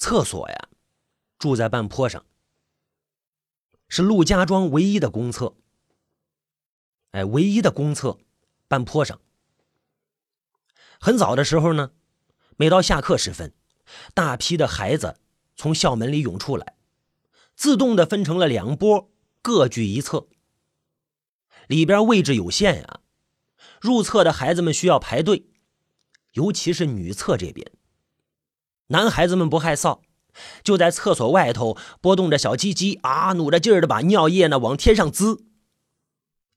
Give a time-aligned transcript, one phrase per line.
[0.00, 0.68] 厕所呀，
[1.38, 2.24] 住在半坡上，
[3.86, 5.54] 是陆家庄唯一的公厕。
[7.10, 8.18] 哎，唯一的公厕，
[8.66, 9.20] 半坡上。
[10.98, 11.92] 很早的时候呢，
[12.56, 13.52] 每到下课时分，
[14.14, 15.20] 大批的孩子
[15.54, 16.76] 从校门里涌出来，
[17.54, 19.10] 自动的分成了两波，
[19.42, 20.28] 各据一侧。
[21.68, 23.00] 里边位置有限呀，
[23.82, 25.50] 入厕的孩子们需要排队，
[26.32, 27.70] 尤其是女厕这边。
[28.90, 30.00] 男孩子们不害臊，
[30.62, 35.44] 就在厕所外头拨动着小鸡鸡啊，努着劲儿的把尿液呢往天上滋。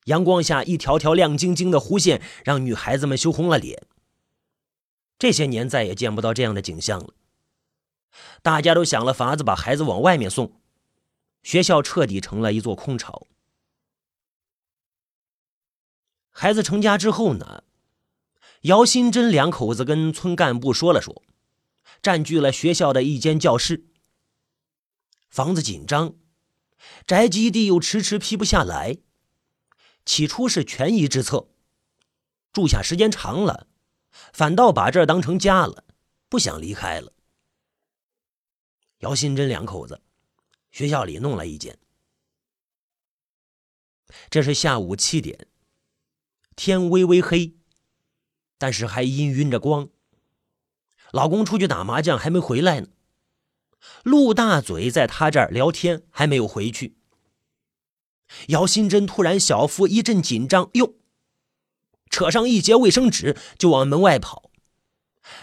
[0.06, 3.86] 阳光下一条条亮晶晶的弧线，让女孩子们羞红了脸。
[5.18, 7.14] 这些年再也见不到这样的景象了。
[8.42, 10.60] 大家都想了法子把孩子往外面送，
[11.44, 13.28] 学校彻底成了一座空巢。
[16.32, 17.64] 孩子成家之后呢，
[18.62, 21.22] 姚新珍两口子跟村干部说了说。
[22.04, 23.86] 占据了学校的一间教室，
[25.30, 26.16] 房子紧张，
[27.08, 28.98] 宅基地又迟迟批不下来。
[30.06, 31.48] 起初是权宜之策，
[32.52, 33.68] 住下时间长了，
[34.34, 35.86] 反倒把这儿当成家了，
[36.28, 37.14] 不想离开了。
[39.00, 40.02] 姚新珍两口子，
[40.72, 41.80] 学校里弄了一间。
[44.30, 45.48] 这是下午七点，
[46.58, 47.56] 天微微黑，
[48.58, 49.90] 但是还氤氲着光。
[51.14, 52.88] 老公出去打麻将还没回来呢，
[54.04, 56.96] 陆大嘴在他这儿聊天还没有回去。
[58.48, 60.96] 姚新珍突然小腹一阵紧张，哟，
[62.10, 64.50] 扯上一截卫生纸就往门外跑。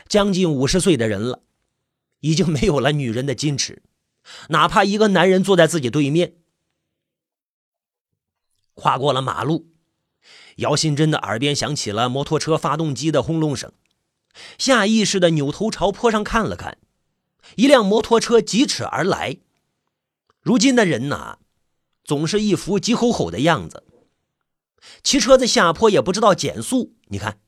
[0.09, 1.45] 将近五十岁的人了，
[2.19, 3.85] 已经没有了女人的矜持，
[4.49, 6.35] 哪怕一个男人坐在自己对面。
[8.75, 9.71] 跨过了马路，
[10.57, 13.73] 姚新珍的耳边响起了摩托车发动机的轰隆声。
[14.59, 16.79] 下意识的扭头朝坡上看了看，
[17.57, 19.39] 一辆摩托车疾驰而来。
[20.41, 21.39] 如今的人呐，
[22.05, 23.85] 总是一副急吼吼的样子，
[25.03, 26.95] 骑车子下坡也不知道减速。
[27.09, 27.41] 你看，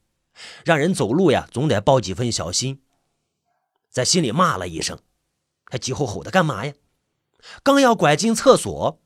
[0.64, 2.82] 让人走路呀，总得抱几分小心。
[3.90, 4.98] 在心里骂了一声
[5.70, 6.74] ：“还急吼吼的干嘛呀？”
[7.62, 9.00] 刚要拐进厕所，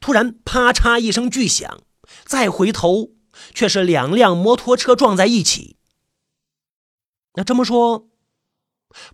[0.00, 1.82] 突然啪嚓一声巨响，
[2.24, 3.10] 再回头，
[3.54, 5.76] 却是两辆摩托车撞在一起。
[7.44, 8.08] 这么说，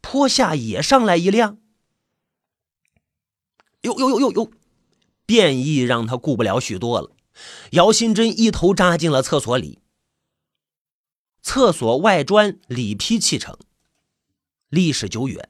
[0.01, 1.59] 坡下也上来一辆。
[3.83, 4.51] 呦呦呦呦呦！
[5.25, 7.13] 变异让他顾不了许多了。
[7.73, 9.81] 姚新珍一头扎进了厕所里。
[11.43, 13.57] 厕所外砖里坯砌成，
[14.69, 15.49] 历史久远，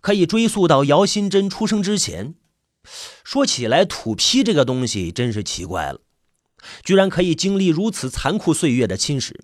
[0.00, 2.34] 可以追溯到姚新珍出生之前。
[3.22, 6.00] 说起来，土坯这个东西真是奇怪了，
[6.82, 9.34] 居然可以经历如此残酷岁月的侵蚀。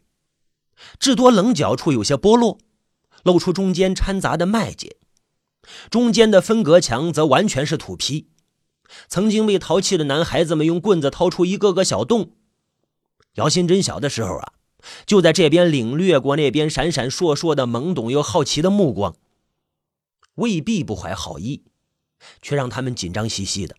[0.99, 2.59] 至多棱角处有些剥落，
[3.23, 4.91] 露出中间掺杂的麦秸；
[5.91, 8.29] 中间的分隔墙则完全是土坯。
[9.09, 12.33] 曾经被淘气的男孩子们用棍子掏出一个个小洞。
[13.35, 14.53] 姚新珍小的时候啊，
[15.07, 19.17] 就在这边领略过那边闪闪烁烁的懵懂又好奇的目光，
[20.35, 21.63] 未必不怀好意，
[22.43, 23.75] 却让他们紧张兮兮的。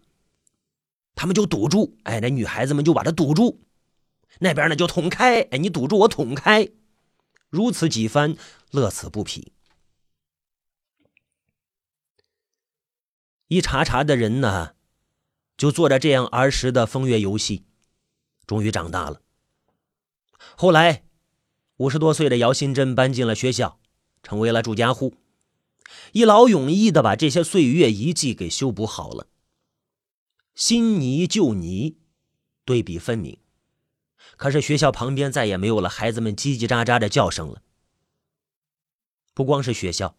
[1.14, 3.60] 他们就堵住，哎，那女孩子们就把他堵住；
[4.40, 6.68] 那边呢就捅开，哎，你堵住我捅开。
[7.54, 8.36] 如此几番，
[8.72, 9.54] 乐此不疲。
[13.48, 14.74] 一茬茬的人呢，
[15.56, 17.64] 就做着这样儿时的风月游戏，
[18.48, 19.22] 终于长大了。
[20.58, 21.06] 后来，
[21.78, 23.80] 五十多岁的姚新珍搬进了学校，
[24.24, 25.14] 成为了住家户，
[26.14, 29.28] 一劳永逸的把这些岁月遗迹给修补好了。
[30.56, 32.00] 新泥旧泥，
[32.66, 33.43] 对比分明。
[34.44, 37.62] 可是学校旁边再也没有了孩子们叽叽喳喳的叫声了。
[39.34, 40.18] 不光是学校，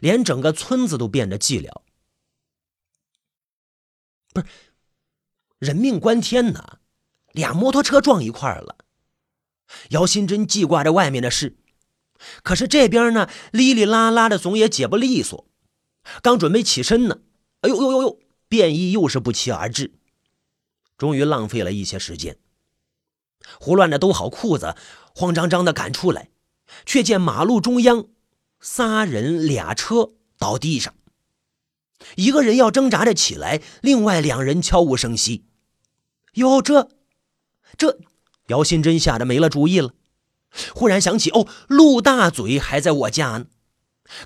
[0.00, 1.80] 连整个村子都变得寂寥。
[4.34, 4.46] 不是，
[5.58, 6.80] 人命关天呐，
[7.32, 8.76] 俩摩托车撞一块儿了。
[9.88, 11.56] 姚新珍记挂着外面的事，
[12.42, 15.48] 可是这边呢，哩哩啦啦的，总也解不利索。
[16.20, 17.22] 刚准备起身呢，
[17.62, 18.18] 哎呦呦呦呦，
[18.48, 19.94] 便衣又是不期而至，
[20.98, 22.36] 终于浪费了一些时间。
[23.60, 24.76] 胡乱的兜好裤子，
[25.14, 26.30] 慌张张的赶出来，
[26.84, 28.06] 却见马路中央，
[28.60, 30.94] 仨人俩车倒地上，
[32.16, 35.44] 一个人要挣扎着起来，另外两人悄无声息。
[36.34, 36.88] 哟，这，
[37.76, 37.98] 这，
[38.46, 39.94] 姚新珍吓得没了主意了。
[40.74, 43.46] 忽然想起，哦，陆大嘴还在我家呢，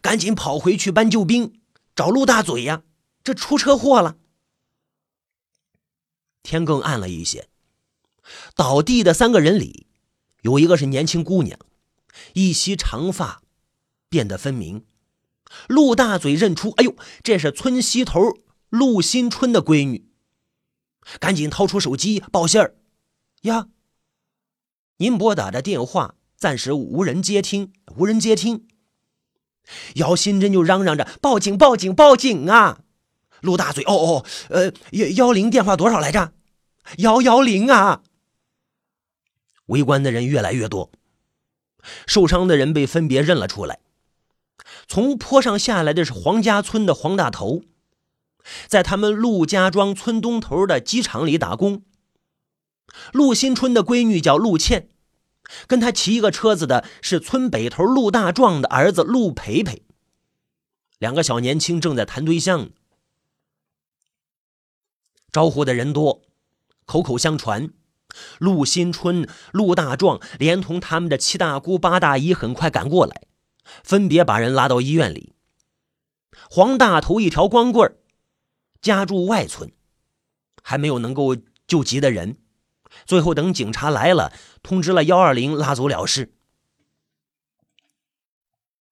[0.02, 1.60] 赶紧跑回去搬救兵，
[1.94, 2.82] 找陆大嘴呀，
[3.24, 4.16] 这出车祸了。
[6.42, 7.48] 天更暗了一些。
[8.54, 9.86] 倒地的三个人里，
[10.42, 11.58] 有一个是年轻姑娘，
[12.34, 13.42] 一袭长发，
[14.08, 14.84] 变得分明，
[15.68, 18.20] 陆大嘴认出，哎呦，这是村西头
[18.68, 20.08] 陆新春的闺女，
[21.18, 22.76] 赶紧掏出手机报信儿。
[23.42, 23.68] 呀，
[24.98, 28.66] 您拨打的电话暂时无人接听，无人接听。
[29.94, 31.58] 姚新珍就嚷嚷着：“报警！
[31.58, 31.92] 报警！
[31.92, 32.82] 报警啊！”
[33.42, 36.32] 陆大嘴，哦哦，呃，幺幺零电话多少来着？
[36.98, 38.02] 幺幺零啊！
[39.66, 40.90] 围观的人越来越多，
[42.06, 43.80] 受伤的人被分别认了出来。
[44.88, 47.62] 从坡上下来的是黄家村的黄大头，
[48.66, 51.82] 在他们陆家庄村东头的机场里打工。
[53.12, 54.88] 陆新春的闺女叫陆倩，
[55.66, 59.82] 跟他骑一个车子的是村北头陆大壮的儿子陆培培。
[60.98, 62.70] 两个小年轻正在谈对象。
[65.30, 66.22] 招呼的人多，
[66.86, 67.70] 口口相传，
[68.38, 73.22] 陆新春、陆大壮连同他们的七大姑八大姨很快赶过来。
[73.82, 75.34] 分别把人拉到医院里。
[76.48, 77.96] 黄大头一条光棍
[78.80, 79.72] 家住外村，
[80.62, 81.36] 还没有能够
[81.66, 82.38] 救急的人。
[83.04, 84.32] 最后等警察来了，
[84.62, 86.32] 通知了幺二零，拉走了事。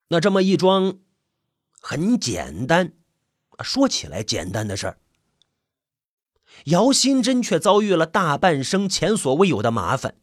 [0.08, 0.98] 那这么一桩
[1.80, 2.92] 很简单，
[3.62, 4.98] 说起来简单的事儿，
[6.66, 10.16] 姚新珍却遭遇了大半生前所未有的麻烦。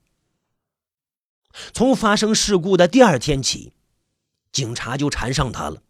[1.73, 3.73] 从发生事故的第二天起。
[4.51, 5.81] 警察就缠上他了，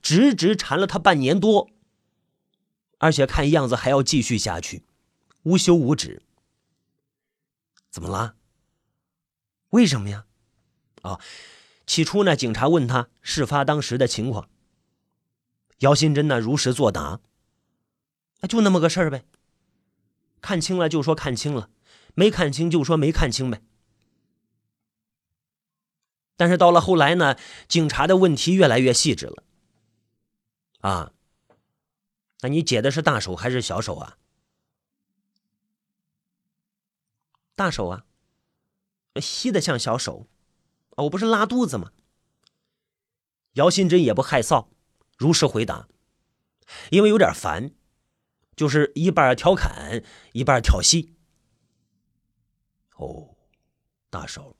[0.00, 1.68] 直直缠了他半年多，
[2.98, 4.84] 而且看样子还要继续下去，
[5.42, 6.22] 无休无止。
[7.90, 8.36] 怎么了？
[9.70, 10.26] 为什么呀？
[11.02, 11.18] 啊，
[11.84, 14.48] 起初呢，警察问他事发当时的情况，
[15.78, 17.20] 姚新珍呢如实作答，
[18.46, 19.24] 就那么个事儿呗。
[20.40, 21.70] 看清了就说看清了，
[22.14, 23.60] 没看清就说没看清呗。
[26.36, 27.36] 但是到了后来呢，
[27.66, 29.42] 警察的问题越来越细致了。
[30.80, 31.12] 啊，
[32.42, 34.18] 那你解的是大手还是小手啊？
[37.56, 38.04] 大手啊，
[39.20, 40.28] 细的像小手。
[40.90, 41.90] 我不是拉肚子吗？
[43.54, 44.68] 姚新珍也不害臊，
[45.16, 45.88] 如实回答，
[46.90, 47.72] 因为有点烦，
[48.58, 50.02] 就是一半调侃，
[50.32, 51.14] 一半挑戏。
[52.96, 53.36] 哦，
[54.10, 54.56] 大手。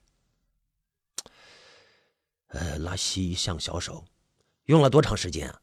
[2.47, 4.07] 呃，拉稀像小手，
[4.67, 5.61] 用了多长时间啊？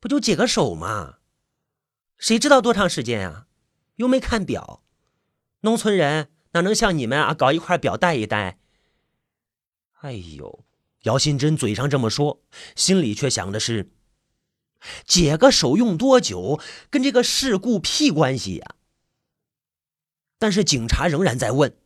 [0.00, 1.20] 不就解个手吗？
[2.18, 3.46] 谁知道多长时间啊？
[3.96, 4.82] 又没看表，
[5.60, 8.58] 农村人哪能像你们啊，搞一块表戴一戴？
[10.00, 10.64] 哎呦，
[11.02, 12.42] 姚新珍嘴上这么说，
[12.74, 13.92] 心里却想的是：
[15.04, 16.60] 解个手用多久，
[16.90, 18.74] 跟这个事故屁关系呀？
[20.38, 21.76] 但是警察仍然在问。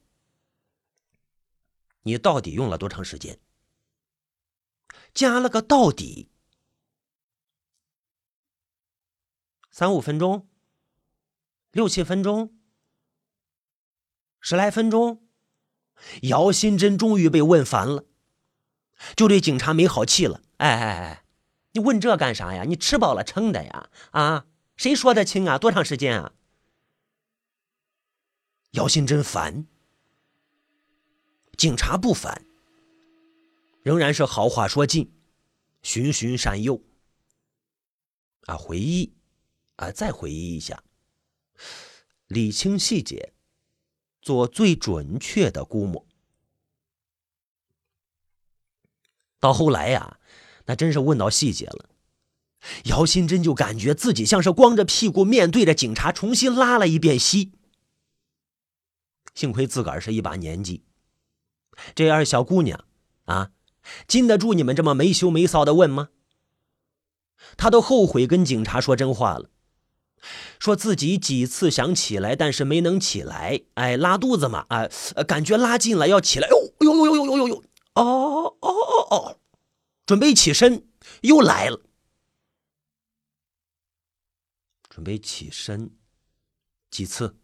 [2.03, 3.39] 你到底用了多长时间？
[5.15, 6.31] 加了个到底，
[9.71, 10.49] 三五分钟，
[11.71, 12.55] 六七分钟，
[14.41, 15.23] 十来分钟。
[16.23, 18.05] 姚新珍终于被问烦了，
[19.15, 20.43] 就对警察没好气了。
[20.57, 21.22] 哎哎哎，
[21.73, 22.65] 你问这干啥呀？
[22.65, 23.91] 你吃饱了撑的呀？
[24.13, 24.47] 啊，
[24.77, 25.59] 谁说的清啊？
[25.59, 26.33] 多长时间啊？
[28.73, 29.67] 姚新珍烦。
[31.57, 32.45] 警察不烦，
[33.83, 35.13] 仍然是好话说尽，
[35.83, 36.83] 循循善诱。
[38.47, 39.15] 啊，回忆，
[39.77, 40.83] 啊，再回忆一下，
[42.27, 43.33] 理清细节，
[44.21, 46.05] 做最准确的估摸。
[49.39, 50.19] 到后来呀，
[50.67, 51.89] 那真是问到细节了，
[52.85, 57.53] 姚新珍就感觉自己像是光着屁股面对着警察重新拉了一遍稀。
[59.35, 60.85] 幸亏自个儿是一把年纪。
[61.95, 62.85] 这二小姑娘，
[63.25, 63.51] 啊，
[64.07, 66.11] 禁得住你们这么没羞没臊的问吗？
[67.57, 69.49] 她都后悔跟警察说真话了，
[70.61, 73.63] 说自己几次想起来，但是没能起来。
[73.75, 74.89] 哎，拉肚子嘛，啊，
[75.27, 76.49] 感觉拉近了要起来。
[76.49, 77.63] 哟哟哟哟哟哟哟！
[77.95, 79.37] 哦哦哦哦！
[80.05, 80.89] 准备起身，
[81.23, 81.81] 又来了。
[84.89, 85.97] 准备起身，
[86.91, 87.39] 几次？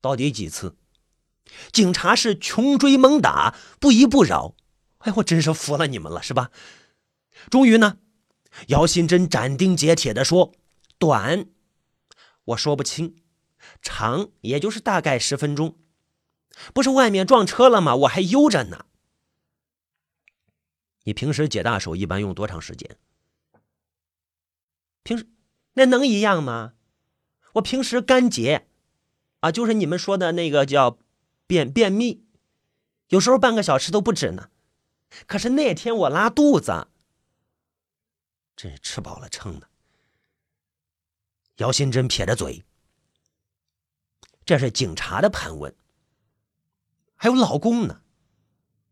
[0.00, 0.76] 到底几次？
[1.72, 4.56] 警察是穷追猛打，不依不饶。
[4.98, 6.50] 哎，我真是服了你们了，是吧？
[7.50, 7.98] 终于呢，
[8.68, 10.52] 姚新珍斩钉截铁的说
[10.98, 11.48] ：“短，
[12.44, 13.14] 我说不清；
[13.80, 15.78] 长，也就是大概十分钟。
[16.74, 17.94] 不是外面撞车了吗？
[17.96, 18.86] 我还悠着呢。
[21.06, 22.96] 你平时解大手一般用多长时间？
[25.02, 25.26] 平时
[25.72, 26.74] 那能一样吗？
[27.54, 28.68] 我平时干解，
[29.40, 30.98] 啊，就是你们说的那个叫。”
[31.48, 32.24] 便便秘，
[33.06, 34.50] 有时候半个小时都不止呢。
[35.28, 36.88] 可是那天我拉肚子，
[38.56, 39.68] 真是吃饱了撑的。
[41.58, 42.64] 姚新珍撇着嘴，
[44.44, 45.72] 这是警察的盘问。
[47.14, 48.02] 还有老公呢，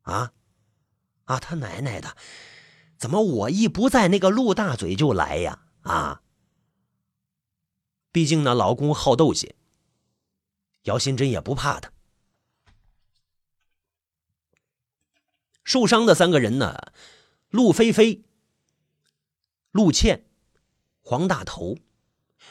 [0.03, 0.33] 啊，
[1.25, 2.17] 啊，他奶奶的，
[2.97, 5.67] 怎么我一不在，那个陆大嘴就来呀？
[5.83, 6.23] 啊，
[8.13, 9.55] 毕竟呢老公好斗些，
[10.85, 11.93] 姚新珍也不怕他。
[15.63, 16.93] 受伤的三个人呢，
[17.49, 18.23] 陆飞飞、
[19.71, 20.27] 陆倩、
[21.01, 21.79] 黄大头，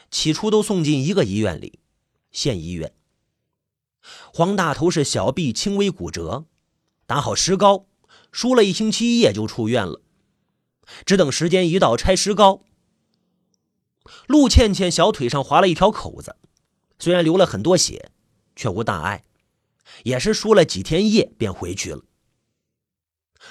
[0.10, 1.80] 起初都送进一个医院里，
[2.32, 2.96] 县医院。
[4.34, 6.46] 黄大头是小臂轻微骨折，
[7.06, 7.86] 打好石膏，
[8.34, 10.02] 输了一星期液就出院了。
[11.06, 12.66] 只等时间一到拆石膏，
[14.28, 16.36] 陆倩倩小腿上划了一条口子，
[17.00, 18.12] 虽然流了很多血，
[18.54, 19.24] 却无大碍，
[20.04, 22.04] 也是输了几天液便回去了。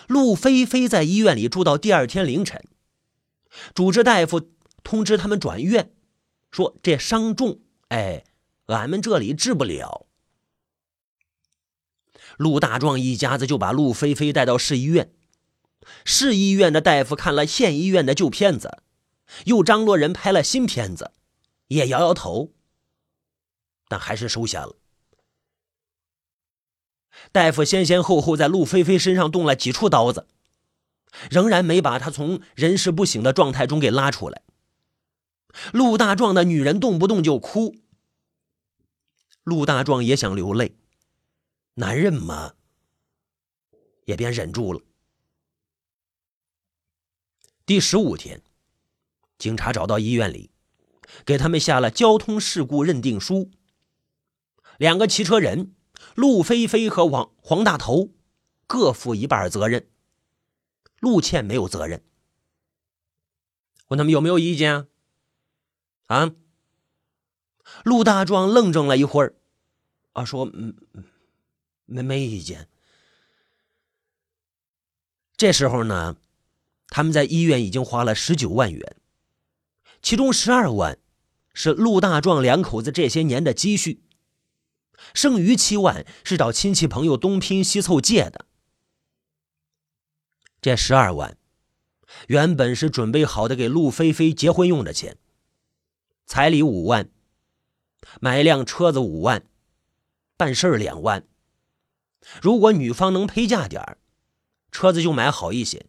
[0.08, 2.62] 陆菲菲在医院里住到第二天凌晨，
[3.74, 4.50] 主治大夫
[4.82, 5.92] 通知他们转院，
[6.50, 8.24] 说这伤重，哎，
[8.66, 10.06] 俺们这里治不了。
[12.42, 15.12] 陆大壮一家子就把陆飞飞带到市医院，
[16.04, 18.82] 市医院的大夫看了县医院的旧片子，
[19.44, 21.12] 又张罗人拍了新片子，
[21.68, 22.50] 也摇摇头，
[23.86, 24.74] 但还是收下了。
[27.30, 30.26] 大夫先先后后在陆飞飞身上动了几处刀子，
[31.30, 34.42] 仍然没把他从人事不省的状态中给拉出来。
[35.72, 37.76] 陆大壮的女人动不动就哭，
[39.44, 40.74] 陆大壮也想流泪。
[41.74, 42.54] 男人嘛，
[44.04, 44.82] 也便忍住了。
[47.64, 48.42] 第十五天，
[49.38, 50.50] 警察找到医院里，
[51.24, 53.50] 给他们下了交通事故认定书。
[54.76, 55.74] 两个骑车人
[56.14, 58.10] 陆飞飞和王黄大头
[58.66, 59.88] 各负一半责任，
[61.00, 62.04] 陆倩没有责任。
[63.88, 64.88] 问他们有没有意见？
[66.06, 66.34] 啊？
[67.84, 69.34] 陆大壮愣怔了一会儿，
[70.12, 70.76] 啊，说嗯。
[71.86, 72.68] 没没意见。
[75.36, 76.16] 这时候呢，
[76.88, 78.96] 他们在医院已经花了十九万元，
[80.00, 80.98] 其中十二万
[81.52, 84.02] 是陆大壮两口子这些年的积蓄，
[85.12, 88.46] 剩余七万是找亲戚朋友东拼西凑借的。
[90.60, 91.36] 这十二万
[92.28, 95.16] 原本是准备好的给陆菲菲结婚用的钱，
[96.24, 97.10] 彩礼五万，
[98.20, 99.44] 买一辆车子五万，
[100.36, 101.26] 办事两万。
[102.40, 103.98] 如果女方能陪嫁点儿
[104.70, 105.86] 车子就买好一些；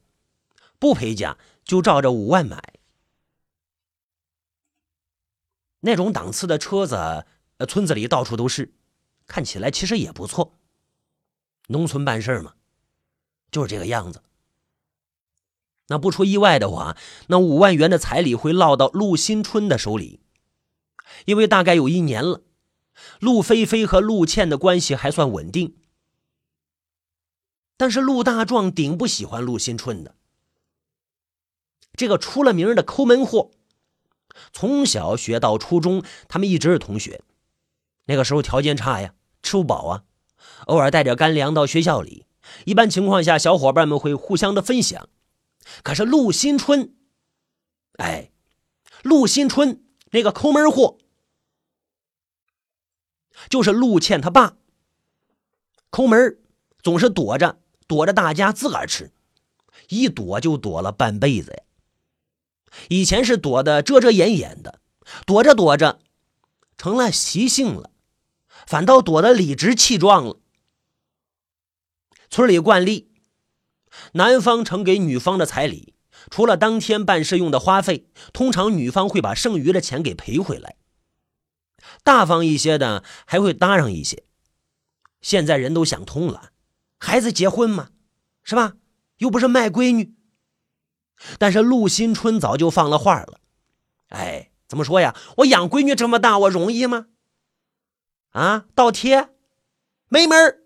[0.79, 2.73] 不陪嫁，就照着五万买。
[5.81, 7.25] 那种档次的车子，
[7.67, 8.73] 村子里到处都是，
[9.27, 10.57] 看起来其实也不错。
[11.67, 12.55] 农村办事嘛，
[13.51, 14.21] 就是这个样子。
[15.87, 16.97] 那不出意外的话，
[17.27, 20.21] 那五万元的彩礼会落到陆新春的手里，
[21.25, 22.41] 因为大概有一年了，
[23.19, 25.77] 陆菲菲和陆倩的关系还算稳定。
[27.77, 30.15] 但是陆大壮顶不喜欢陆新春的
[31.95, 33.51] 这个出了名的抠门货。
[34.51, 37.21] 从小学到初中，他们一直是同学。
[38.05, 39.13] 那个时候条件差呀，
[39.43, 40.03] 吃不饱啊，
[40.65, 42.25] 偶尔带点干粮到学校里。
[42.65, 45.07] 一般情况下，小伙伴们会互相的分享。
[45.83, 46.95] 可是陆新春，
[47.97, 48.31] 哎，
[49.03, 50.97] 陆新春那个抠门货，
[53.49, 54.57] 就是陆倩他爸，
[55.89, 56.39] 抠门
[56.81, 57.59] 总是躲着。
[57.87, 59.11] 躲着大家自个儿吃，
[59.89, 61.63] 一躲就躲了半辈子呀。
[62.89, 64.79] 以前是躲得遮遮掩掩的，
[65.25, 65.99] 躲着躲着，
[66.77, 67.91] 成了习性了，
[68.65, 70.39] 反倒躲得理直气壮了。
[72.29, 73.11] 村里惯例，
[74.13, 75.93] 男方呈给女方的彩礼，
[76.31, 80.77] 除了当天办事用的花费，通常女方会把剩余的钱给赔回来。
[82.03, 84.23] 大方一些的还会搭上一些。
[85.21, 86.52] 现在人都想通了。
[87.03, 87.89] 孩子结婚嘛，
[88.43, 88.77] 是吧？
[89.17, 90.15] 又不是卖闺女。
[91.37, 93.41] 但是陆新春早就放了话了，
[94.07, 95.13] 哎，怎么说呀？
[95.39, 97.07] 我养闺女这么大，我容易吗？
[98.29, 99.31] 啊，倒贴，
[100.07, 100.63] 没门儿。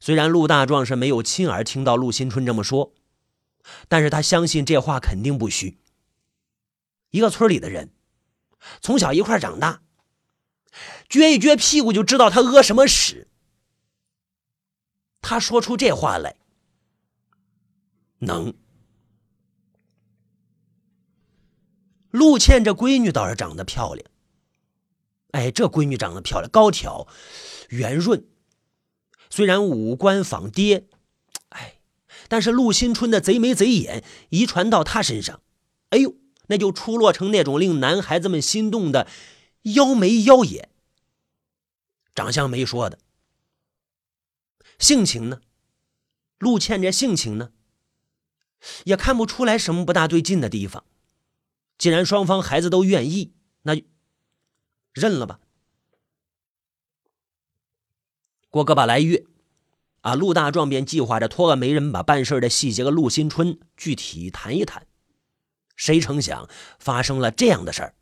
[0.00, 2.92] 虽然陆大壮是没有亲耳听到陆新春这么说，
[3.86, 5.78] 但是他相信这话肯定不虚。
[7.10, 7.94] 一个村里的人，
[8.80, 9.82] 从小一块长大，
[11.08, 13.28] 撅一撅屁股就知道他屙什么屎。
[15.22, 16.36] 他说出这话来，
[18.18, 18.52] 能。
[22.10, 24.06] 陆倩这闺女倒是长得漂亮，
[25.30, 27.08] 哎，这闺女长得漂亮，高挑、
[27.70, 28.26] 圆润，
[29.30, 30.88] 虽然五官仿爹，
[31.48, 31.78] 哎
[32.28, 35.40] 但是陆新春的贼眉贼眼遗传到她身上，
[35.88, 36.14] 哎呦，
[36.48, 39.08] 那就出落成那种令男孩子们心动的
[39.62, 40.68] 妖眉妖眼。
[42.14, 42.98] 长相没说的，
[44.82, 45.40] 性情呢？
[46.38, 47.52] 陆倩这性情呢，
[48.82, 50.84] 也看不出来什么不大对劲的地方。
[51.78, 53.80] 既然双方孩子都愿意，那
[54.92, 55.38] 认了吧。
[58.50, 59.24] 过个把来月，
[60.00, 64.88] 啊，陆大壮便计划着托个媒人把办事的细节和陆新春具体谈一谈。
[65.76, 67.94] 谁成想发生了这样的事儿。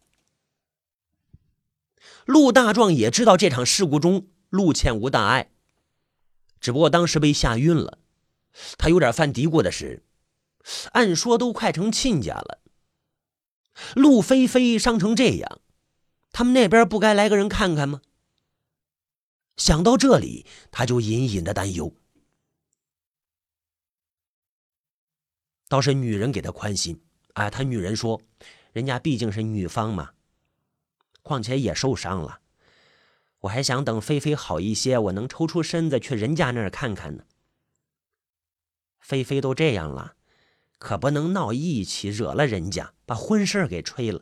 [2.24, 5.52] 陆大壮也知道这场事故中陆倩无大碍，
[6.60, 7.98] 只不过当时被吓晕了。
[8.76, 10.02] 他有点犯嘀咕的是，
[10.92, 12.60] 按说都快成亲家了，
[13.94, 15.60] 陆菲菲伤成这样，
[16.32, 18.02] 他们那边不该来个人看看吗？
[19.56, 21.94] 想到这里，他就隐隐的担忧。
[25.68, 27.00] 倒是女人给他宽心，
[27.34, 28.20] 哎，他女人说，
[28.72, 30.10] 人家毕竟是女方嘛，
[31.22, 32.40] 况且也受伤了，
[33.40, 37.24] 我还想等菲菲好一些，我能抽出身子去人家那儿看看呢。
[38.98, 40.14] 菲菲都这样了，
[40.78, 44.20] 可不能闹义气，惹了人家，把婚事给吹了。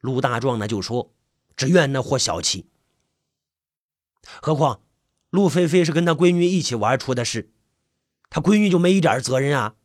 [0.00, 1.14] 陆大壮呢就说，
[1.56, 2.68] 只怨那货小气。
[4.42, 4.82] 何况，
[5.30, 7.52] 陆菲菲是跟他闺女一起玩出的事，
[8.28, 9.76] 他闺女就没一点责任啊。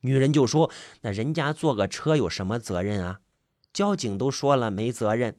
[0.00, 0.70] 女人就说
[1.02, 3.20] ：“那人家坐个车有什么责任啊？
[3.72, 5.38] 交警都说了没责任。”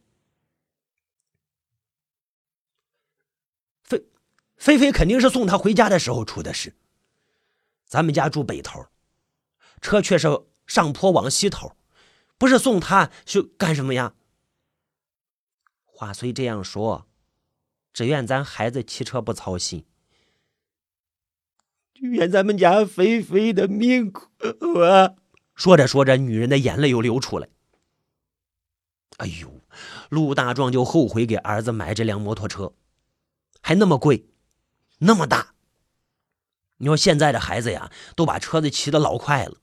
[4.64, 6.74] 菲菲菲肯定是送他回家的时候出的事。
[7.86, 8.88] 咱们家住北头，
[9.82, 10.30] 车却是
[10.66, 11.76] 上坡往西头，
[12.38, 14.14] 不是送他去干什么呀？
[15.84, 17.10] 话虽这样说。
[17.92, 19.86] 只愿咱孩子骑车不操心，
[21.96, 24.30] 愿咱们家菲菲的命苦
[24.80, 25.16] 啊！
[25.56, 27.50] 说着说着，女人的眼泪又流出来。
[29.18, 29.60] 哎呦，
[30.10, 32.74] 陆大壮就后悔给儿子买这辆摩托车，
[33.62, 34.26] 还那么贵，
[35.06, 35.54] 那么大。
[36.78, 39.58] 你说现在的孩子呀，都把车子骑得老快了，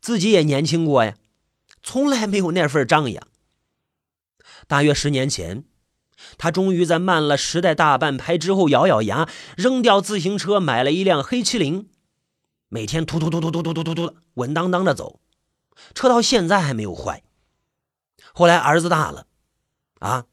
[0.00, 1.16] 自己也年轻过呀，
[1.82, 3.26] 从来没有那份张扬。
[4.66, 5.64] 大约十年前。
[6.36, 11.88] 他终于在慢了时代大半拍之后，咬咬牙扔掉自行车，买了一辆黑麒麟，
[12.68, 15.20] 每天突突突突突突突突突稳当当的走，
[15.94, 17.22] 车到现在还没有坏。
[18.34, 19.28] 后来儿子大了，
[20.00, 20.26] 啊，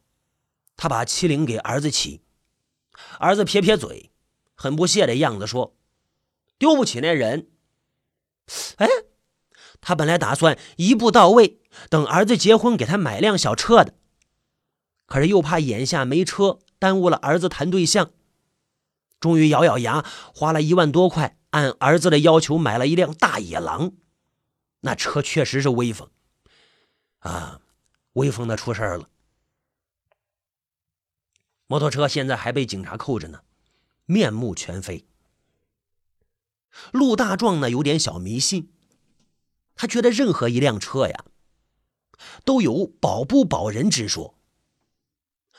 [0.75, 2.23] 他把麒麟给儿子骑，
[3.19, 4.12] 儿子撇撇嘴，
[4.55, 5.75] 很不屑的样子说
[6.58, 7.49] ：“丢不起那人。”
[8.77, 8.88] 哎，
[9.81, 13.95] 他本来打算一步到位，等儿子结婚给他买辆小车的。
[15.08, 18.12] 可是又怕眼下没车耽误了儿子谈对象，
[19.19, 23.93] 终于咬咬牙，花了一万多块，按儿子的要求买了一辆大野狼。
[24.81, 26.10] 那车确实是威风，
[27.19, 27.62] 啊，
[28.13, 29.10] 威风的出事了。
[31.67, 33.41] 摩托车现在还被警察扣着呢，
[34.06, 35.06] 面目全非。
[36.91, 38.71] 陆大壮呢有点小迷信，
[39.75, 41.25] 他觉得任何一辆车呀，
[42.43, 44.38] 都有保不保人之说。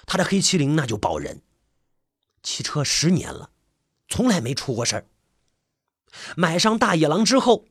[0.06, 1.42] 他的黑麒麟那就保人，
[2.42, 3.50] 骑车十年了，
[4.08, 5.06] 从来没出过事儿。
[6.36, 7.66] 买上大野狼之后，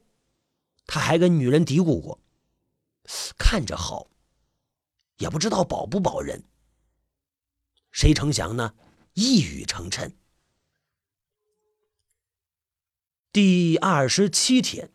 [0.85, 2.19] 他还跟女人嘀咕过，
[3.37, 4.07] 看着好，
[5.19, 6.43] 也不知道保不保人。
[7.95, 8.73] 谁成想呢？
[9.13, 10.11] 一语成谶。
[13.31, 14.91] 第二十七天，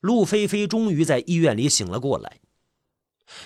[0.00, 2.40] 陆菲菲终于在医院里醒了过来。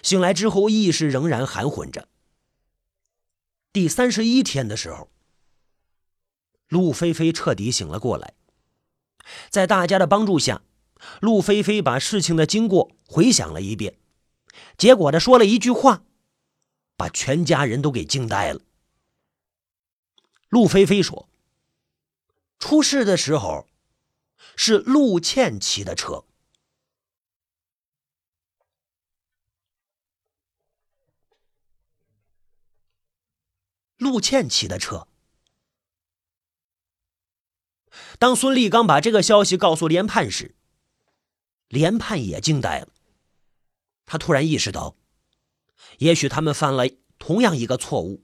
[0.02, 2.08] 醒来之后，意识仍然含混着。
[3.74, 5.10] 第三十一天的时候，
[6.70, 8.32] 陆菲菲彻底醒了过来。
[9.50, 10.62] 在大家的帮助下，
[11.20, 13.98] 陆菲菲把事情的经过回想了一遍，
[14.78, 16.05] 结果的说了一句话，
[16.96, 18.60] 把全家人都给惊呆了。
[20.48, 21.28] 陆菲菲说
[22.58, 23.68] ：“出事的时候，
[24.56, 26.24] 是陆倩骑的车。”
[33.98, 35.08] 陆倩骑的车。
[38.18, 40.54] 当孙立刚把这个消息告诉连判时，
[41.68, 42.88] 连判也惊呆了。
[44.04, 44.96] 他突然意识到，
[45.98, 46.84] 也许他们犯了
[47.18, 48.22] 同样一个错误，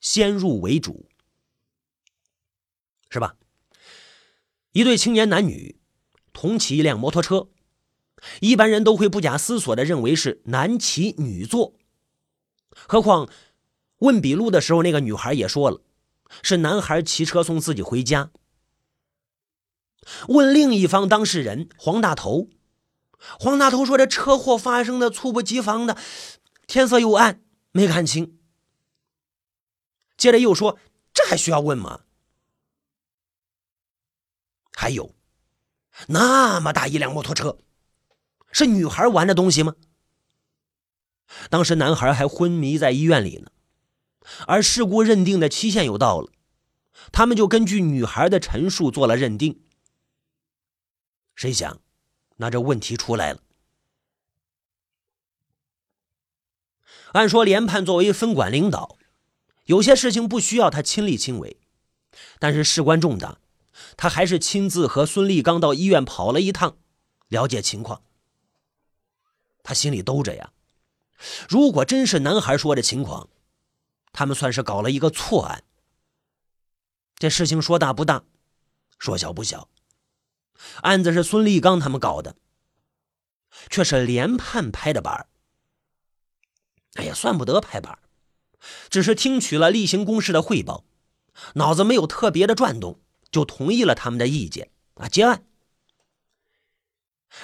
[0.00, 1.06] 先入为主，
[3.08, 3.36] 是吧？
[4.72, 5.80] 一对青年男女
[6.32, 7.48] 同骑一辆摩托车，
[8.40, 11.74] 一般人都会不假思索的认为是男骑女坐，
[12.70, 13.28] 何况。
[13.98, 15.82] 问笔录的时候，那个女孩也说了，
[16.42, 18.30] 是男孩骑车送自己回家。
[20.28, 22.48] 问另一方当事人黄大头，
[23.38, 25.98] 黄大头说：“这车祸发生的猝不及防的，
[26.70, 28.38] 天色又暗，没看清。”
[30.16, 30.78] 接着又说
[31.12, 32.02] ：“这还需要问吗？
[34.76, 35.12] 还有，
[36.06, 37.58] 那么大一辆摩托车，
[38.52, 39.74] 是女孩玩的东西吗？”
[41.50, 43.50] 当时男孩还昏迷在医院里呢，
[44.46, 46.30] 而事故认定的期限又到了，
[47.10, 49.64] 他们就根据女孩的陈述做了认定。
[51.34, 51.80] 谁想，
[52.36, 53.42] 那这问题出来了。
[57.12, 58.96] 按说连判作为分管领导，
[59.64, 61.58] 有些事情不需要他亲力亲为，
[62.38, 63.38] 但是事关重大，
[63.96, 66.76] 他还是亲自和孙立刚到医院跑了一趟，
[67.28, 68.02] 了解情况。
[69.62, 70.52] 他心里兜着呀。
[71.48, 73.28] 如果真是男孩说的情况，
[74.12, 75.64] 他们算是搞了一个错案。
[77.16, 78.24] 这事情说大不大，
[78.98, 79.68] 说小不小。
[80.82, 82.36] 案子是孙立刚他们搞的，
[83.68, 85.26] 却是连判拍的板
[86.94, 87.98] 哎呀，算不得拍板
[88.88, 90.84] 只是听取了例行公事的汇报，
[91.54, 93.00] 脑子没有特别的转动，
[93.30, 95.44] 就同意了他们的意见啊，结案。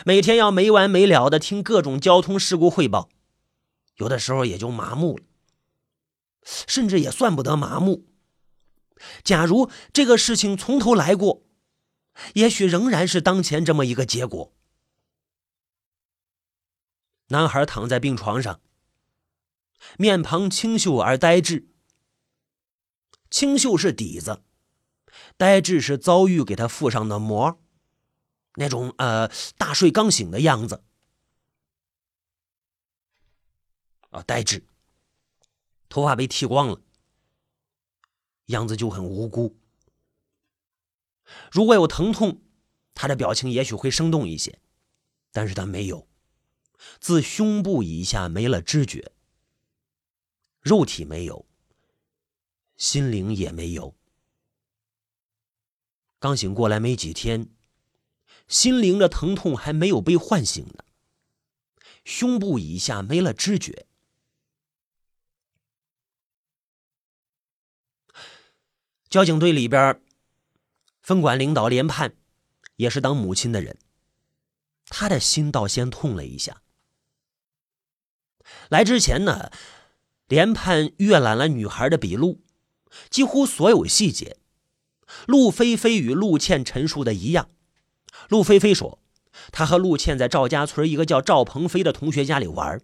[0.05, 3.09] 每天要没完没了的听各种交通事故汇报。
[3.97, 5.25] 有的时候也就麻木了，
[6.67, 8.05] 甚至也算不得麻木。
[9.23, 11.45] 假如这个事情从头来过，
[12.35, 14.53] 也许仍然是当前这么一个结果。
[17.29, 18.61] 男孩躺在病床上，
[19.99, 21.69] 面庞清秀而呆滞。
[23.31, 24.43] 清秀是底子，
[25.37, 27.61] 呆滞是遭遇给他附上的膜，
[28.55, 30.83] 那种呃大睡刚醒的样子。
[34.11, 34.65] 啊，呆滞，
[35.89, 36.81] 头发被剃光了，
[38.47, 39.59] 样子就很无辜。
[41.51, 42.41] 如果有疼痛，
[42.95, 44.61] 他的表情也许会生动一些，
[45.33, 46.09] 但是他没有，
[47.01, 49.13] 自胸部以下没了知觉，
[50.67, 51.47] 肉体没有，
[52.77, 53.95] 心灵也没有。
[56.19, 57.49] 刚醒过来没几天，
[58.49, 60.85] 心灵的疼痛还没有被唤醒呢，
[62.05, 63.87] 胸部以下没了知觉。
[69.09, 70.03] 交警队里边，
[71.01, 72.17] 分管领导连判，
[72.75, 73.79] 也是当母亲的人，
[74.87, 76.61] 他的心倒先痛了一下。
[78.69, 79.53] 来之前呢，
[80.29, 82.43] 连判阅览了女孩的笔录，
[83.11, 84.39] 几乎所有细节，
[85.27, 87.51] 陆菲菲与陆倩陈述的一样。
[88.29, 89.01] 陆菲菲说，
[89.53, 92.81] 她和陆倩在赵家村一个叫赵鹏飞的同学家里玩，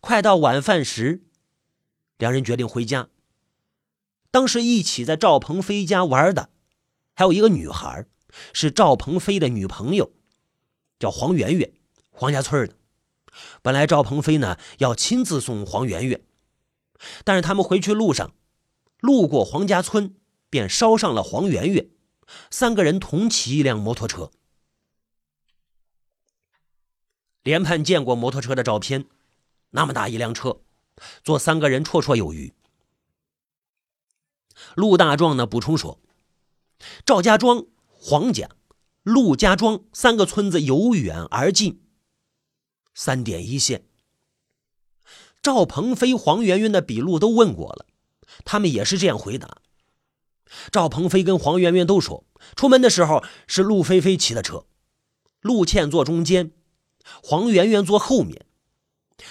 [0.00, 1.24] 快到晚饭时，
[2.16, 3.08] 两人决定回家。
[4.30, 6.48] 当时一起在赵鹏飞家玩的，
[7.14, 8.06] 还有一个女孩，
[8.54, 10.12] 是赵鹏飞的女朋友，
[10.98, 11.70] 叫黄圆圆，
[12.10, 12.74] 黄家村的。
[13.62, 16.22] 本来赵鹏飞呢要亲自送黄圆圆，
[17.24, 18.34] 但是他们回去路上，
[18.98, 20.14] 路过黄家村，
[20.50, 21.88] 便捎上了黄圆圆，
[22.50, 24.30] 三个人同骑一辆摩托车。
[27.42, 29.06] 连判见过摩托车的照片，
[29.70, 30.60] 那么大一辆车，
[31.24, 32.54] 坐三个人绰绰有余。
[34.76, 35.98] 陆大壮呢补充说
[37.04, 38.48] ：“赵家庄、黄家、
[39.02, 41.81] 陆家庄三个村子由远而近，
[42.94, 43.84] 三点一线。
[45.42, 47.86] 赵鹏飞、黄媛媛的笔录都问过了，
[48.44, 49.58] 他们也是这样回答。
[50.70, 52.24] 赵鹏飞跟黄媛媛都说，
[52.54, 54.66] 出门的时候是陆菲菲骑的车，
[55.40, 56.52] 陆倩坐中间，
[57.22, 58.46] 黄媛媛坐后面。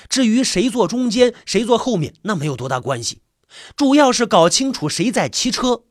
[0.10, 3.22] 至于谁坐中间，谁坐后面，那没有多大关系。”
[3.76, 5.84] 主要是搞清楚谁在骑车。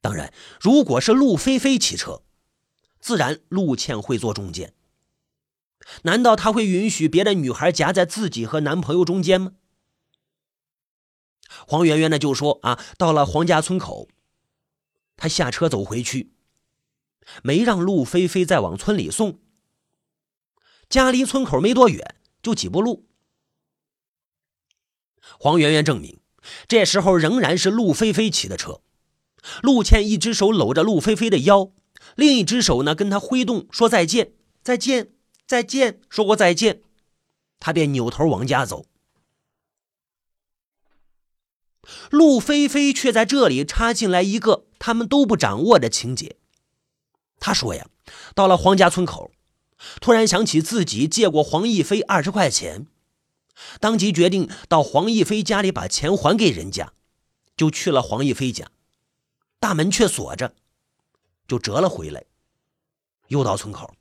[0.00, 2.24] 当然，如果是陆菲菲骑车，
[2.98, 4.74] 自然陆倩会坐中间。
[6.02, 9.52] 难道他会允许别的女孩夹在自己和男朋友中间吗？
[11.66, 14.08] 黄圆圆呢就说：“啊，到了黄家村口，
[15.16, 16.32] 他下车走回去，
[17.42, 19.38] 没让陆菲菲再往村里送。
[20.88, 23.06] 家离村口没多远，就几步路。”
[25.38, 26.20] 黄圆圆证明，
[26.66, 28.80] 这时候仍然是陆菲菲骑的车。
[29.62, 31.72] 陆倩一只手搂着陆菲菲的腰，
[32.16, 35.12] 另一只手呢跟她挥动说再见，再见，
[35.52, 36.80] 再见，说过再见，
[37.60, 38.86] 他便扭头往家走。
[42.08, 46.36] 陆菲菲却在这里插进来一个他们都不掌握的情节。
[47.38, 47.86] 她说呀，
[48.34, 49.30] 到了黄家村口，
[50.00, 52.86] 突然想起自己借过黄义飞二十块钱。
[53.78, 56.94] 当即决定到黄义飞家里把钱还给人家，
[57.54, 58.70] 就去了黄义飞家，
[59.60, 60.54] 大门却锁着，
[61.46, 62.24] 就折了回来。
[63.28, 63.94] 又到村口，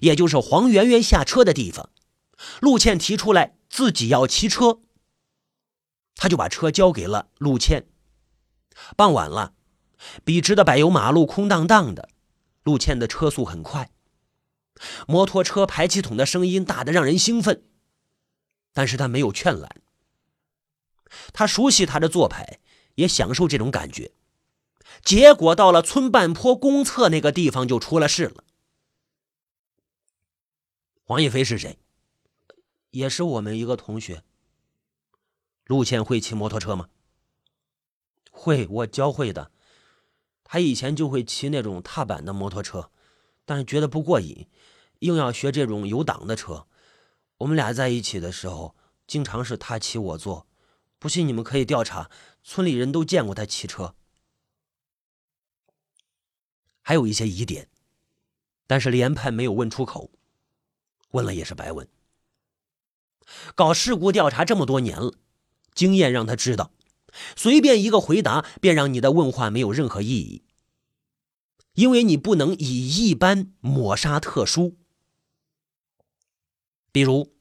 [0.00, 1.90] 也就是黄圆圆下车的地方，
[2.60, 4.80] 陆倩提出来自己要骑车，
[6.14, 7.86] 他就把车交给了陆倩。
[8.96, 9.52] 傍晚了，
[10.24, 12.08] 笔直的柏油马路空荡荡的，
[12.62, 13.90] 陆倩的车速很快，
[15.06, 17.64] 摩托车排气筒的声音大得让人兴奋，
[18.72, 19.68] 但是他没有劝拦。
[21.32, 22.60] 他熟悉他的做派，
[22.94, 24.12] 也享受这种感觉。
[25.02, 28.44] 结果到了村半坡公厕那个地方，就出了事了。
[31.10, 31.76] 黄一飞是谁？
[32.92, 34.22] 也是我们一个同学。
[35.64, 36.88] 陆倩会骑摩托车吗？
[38.30, 39.50] 会，我教会的。
[40.44, 42.92] 他以前就会骑那种踏板的摩托车，
[43.44, 44.48] 但是觉得不过瘾，
[45.00, 46.68] 硬要学这种有档的车。
[47.38, 48.76] 我们俩在一起的时候，
[49.08, 50.46] 经常是他骑我坐。
[51.00, 52.08] 不信你们可以调查，
[52.44, 53.96] 村里人都见过他骑车。
[56.80, 57.68] 还有一些疑点，
[58.68, 60.12] 但是连判没有问出口，
[61.10, 61.88] 问了也是白问。
[63.54, 65.14] 搞事故调查这么多年了，
[65.74, 66.72] 经验让他知道，
[67.36, 70.42] 随便一个回答便让你的问话没有任何意义，
[71.74, 74.76] 因为你不能以一般抹杀特殊。
[76.92, 77.34] 比如。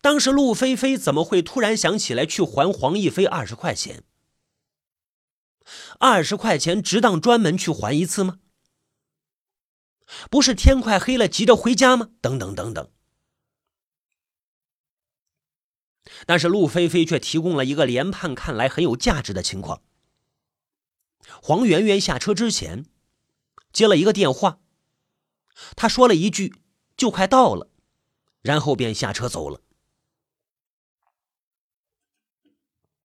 [0.00, 4.02] 当时陆菲菲怎么会突然想起来去还黄逸飞二十块钱？
[5.98, 8.38] 二十块钱值当专门去还一次吗？
[10.30, 12.10] 不是天快黑了急着回家吗？
[12.20, 12.90] 等等等等。
[16.26, 19.82] 但是陆菲菲却提供了一个连判看来很有价值的情况：
[21.42, 22.86] 黄媛媛下车之前
[23.72, 24.60] 接了一个电话，
[25.74, 26.54] 她说了一句
[26.96, 27.70] “就快到了”，
[28.42, 29.60] 然后便下车走了。